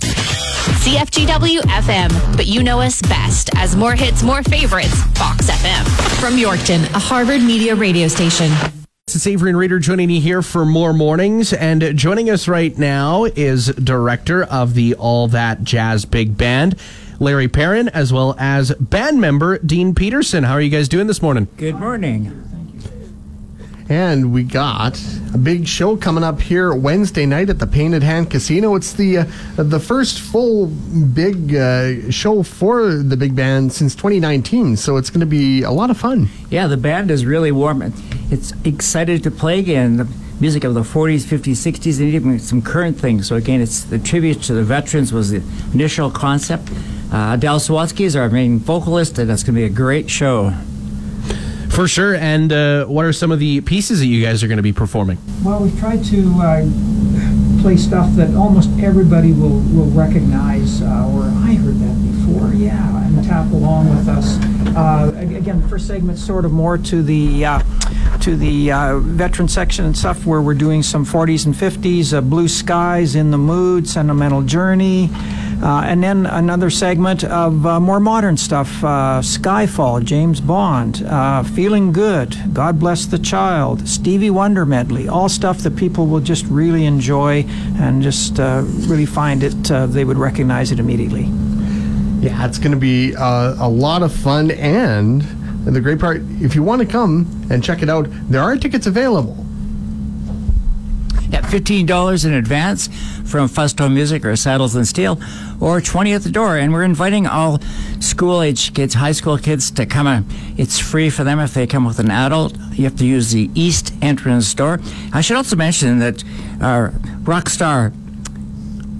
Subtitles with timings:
[0.00, 5.84] CFGW FM, but you know us best as more hits, more favorites, Fox FM.
[6.20, 8.50] From Yorkton, a Harvard Media radio station.
[9.08, 11.52] It's Avery and Reader joining me here for more mornings.
[11.52, 16.76] And joining us right now is director of the All That Jazz Big Band,
[17.20, 20.44] Larry Perrin, as well as band member Dean Peterson.
[20.44, 21.48] How are you guys doing this morning?
[21.56, 22.42] Good morning.
[23.88, 25.00] And we got
[25.32, 28.74] a big show coming up here Wednesday night at the Painted Hand Casino.
[28.74, 29.24] It's the uh,
[29.56, 35.20] the first full big uh, show for the big band since 2019, so it's going
[35.20, 36.28] to be a lot of fun.
[36.50, 37.80] Yeah, the band is really warm.
[38.28, 39.98] It's excited to play again.
[39.98, 40.08] The
[40.40, 43.28] music of the 40s, 50s, 60s, and even some current things.
[43.28, 46.70] So again, it's the tribute to the veterans was the initial concept.
[47.12, 50.52] Uh, Adele Swatsky is our main vocalist, and it's going to be a great show.
[51.76, 52.14] For sure.
[52.14, 54.72] And uh, what are some of the pieces that you guys are going to be
[54.72, 55.18] performing?
[55.44, 56.66] Well, we've tried to uh,
[57.60, 63.04] play stuff that almost everybody will, will recognize, uh, or I heard that before, yeah,
[63.04, 64.38] and tap along with us.
[64.74, 67.62] Uh, again, the first segment's sort of more to the uh,
[68.20, 72.48] to the uh, veteran section and stuff where we're doing some 40s and 50s, Blue
[72.48, 75.10] Skies, In the Mood, Sentimental Journey.
[75.62, 80.98] Uh, and then another segment of uh, more modern stuff uh, Skyfall, James Bond,
[81.54, 86.44] Feeling Good, God Bless the Child, Stevie Wonder medley, all stuff that people will just
[86.46, 87.44] really enjoy
[87.78, 89.54] and just really find it,
[89.92, 91.24] they would recognize it immediately.
[92.20, 94.50] Yeah, it's going to be a lot of fun.
[94.50, 95.22] And
[95.64, 98.86] the great part, if you want to come and check it out, there are tickets
[98.86, 99.45] available
[101.36, 102.88] at $15 in advance
[103.30, 105.20] from Fusto Music or Saddles and Steel,
[105.60, 106.56] or 20 at the door.
[106.56, 107.60] And we're inviting all
[108.00, 110.06] school age kids, high school kids, to come.
[110.06, 110.24] In.
[110.56, 112.56] It's free for them if they come with an adult.
[112.72, 114.80] You have to use the east entrance door.
[115.12, 116.24] I should also mention that
[116.62, 117.92] our rock star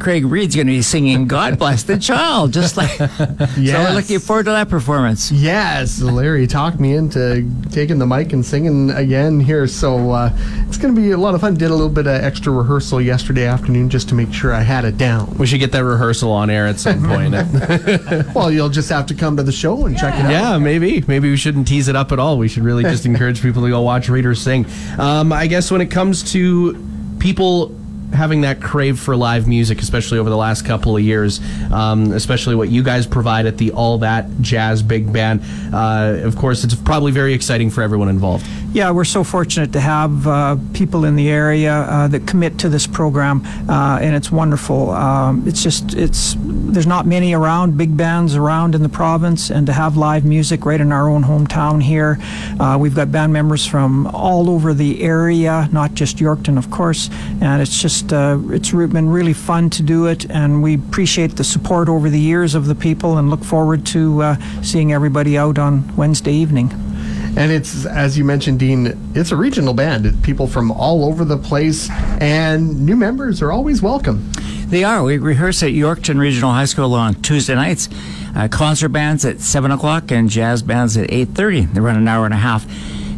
[0.00, 2.98] Craig Reid's going to be singing "God Bless the Child," just like.
[2.98, 3.70] yes.
[3.70, 5.30] So we're looking forward to that performance.
[5.30, 10.30] Yes, Larry talked me into taking the mic and singing again here, so uh,
[10.68, 11.54] it's going to be a lot of fun.
[11.54, 14.84] Did a little bit of extra rehearsal yesterday afternoon just to make sure I had
[14.84, 15.36] it down.
[15.36, 17.32] We should get that rehearsal on air at some point.
[18.34, 20.30] well, you'll just have to come to the show and check it out.
[20.30, 21.02] Yeah, maybe.
[21.06, 22.38] Maybe we shouldn't tease it up at all.
[22.38, 24.64] We should really just encourage people to go watch Readers sing.
[24.98, 26.86] Um, I guess when it comes to
[27.18, 27.76] people
[28.12, 31.40] having that crave for live music, especially over the last couple of years,
[31.72, 35.42] um, especially what you guys provide at the All That Jazz Big Band.
[35.72, 38.46] Uh, of course, it's probably very exciting for everyone involved.
[38.72, 42.68] Yeah, we're so fortunate to have uh, people in the area uh, that commit to
[42.68, 44.90] this program, uh, and it's wonderful.
[44.90, 49.66] Um, it's just it's there's not many around, big bands around in the province, and
[49.66, 52.18] to have live music right in our own hometown here.
[52.60, 57.10] Uh, we've got band members from all over the area, not just Yorkton, of course,
[57.40, 61.42] and it's just uh, it's been really fun to do it, and we appreciate the
[61.42, 65.58] support over the years of the people, and look forward to uh, seeing everybody out
[65.58, 66.89] on Wednesday evening.
[67.36, 70.22] And it's, as you mentioned, Dean, it's a regional band.
[70.22, 71.88] People from all over the place,
[72.20, 74.30] and new members are always welcome.
[74.66, 75.02] They are.
[75.02, 77.88] We rehearse at Yorkton Regional High School on Tuesday nights.
[78.36, 81.74] Uh, concert bands at 7 o'clock and jazz bands at 8.30.
[81.74, 82.66] They run an hour and a half.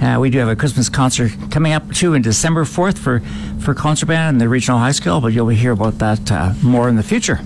[0.00, 3.20] Uh, we do have a Christmas concert coming up too in December 4th for,
[3.58, 6.88] for concert band in the regional high school, but you'll hear about that uh, more
[6.88, 7.40] in the future.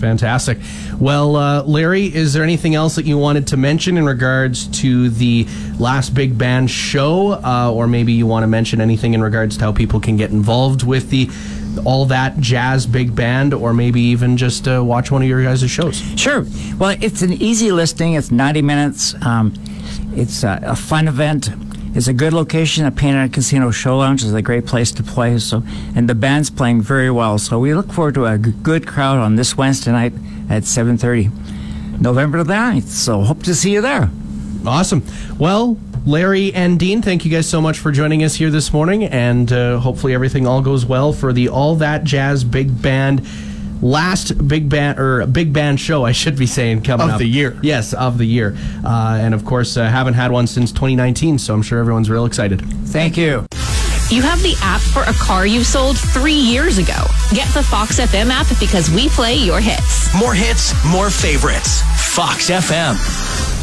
[0.00, 0.58] Fantastic.
[0.98, 5.10] Well, uh, Larry, is there anything else that you wanted to mention in regards to
[5.10, 5.46] the
[5.78, 9.64] last big band show, uh, or maybe you want to mention anything in regards to
[9.64, 11.28] how people can get involved with the
[11.84, 15.70] all that jazz big band, or maybe even just uh, watch one of your guys'
[15.70, 15.96] shows?
[16.18, 16.44] Sure.
[16.78, 18.14] Well, it's an easy listing.
[18.14, 19.14] It's 90 minutes.
[19.24, 19.54] Um,
[20.16, 21.50] it's a fun event
[21.94, 22.84] it's a good location.
[22.84, 25.38] A Painted Casino Show Lounge is a great place to play.
[25.38, 25.62] So,
[25.94, 27.38] and the band's playing very well.
[27.38, 30.12] So we look forward to a good crowd on this Wednesday night
[30.48, 31.30] at 7:30,
[32.00, 32.88] November the 9th.
[32.88, 34.10] So hope to see you there.
[34.66, 35.02] Awesome.
[35.38, 39.04] Well, Larry and Dean, thank you guys so much for joining us here this morning,
[39.04, 43.26] and uh, hopefully everything all goes well for the All That Jazz Big Band
[43.82, 47.08] last big band or big band show, I should be saying, coming up.
[47.08, 47.18] of up.
[47.18, 47.58] the year.
[47.62, 51.54] Yes, of the year, uh, and of course, uh, haven't had one since 2019, so
[51.54, 52.60] I'm sure everyone's real excited.
[52.88, 53.46] Thank you.
[54.10, 57.04] You have the app for a car you sold three years ago.
[57.32, 60.12] Get the Fox FM app because we play your hits.
[60.18, 61.82] More hits, more favorites.
[62.12, 63.59] Fox FM.